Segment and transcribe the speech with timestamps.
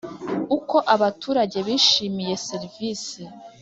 [0.57, 3.21] Uko abaturage bishimiye serivisi